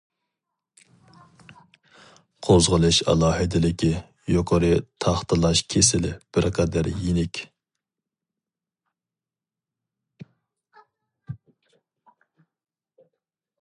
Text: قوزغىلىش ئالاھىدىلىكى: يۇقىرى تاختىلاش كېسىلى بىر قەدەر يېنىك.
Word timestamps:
قوزغىلىش 2.47 3.01
ئالاھىدىلىكى: 3.13 3.89
يۇقىرى 4.35 4.71
تاختىلاش 5.05 5.63
كېسىلى 5.75 6.15
بىر 6.37 6.49
قەدەر 6.59 6.91
يېنىك. 6.93 7.43